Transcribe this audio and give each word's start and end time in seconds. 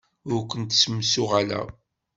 Ur 0.31 0.41
kent-ssemsuɣaleɣ. 0.49 1.67